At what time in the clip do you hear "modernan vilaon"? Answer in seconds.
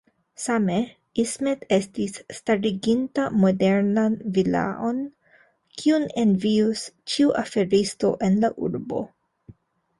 3.43-5.05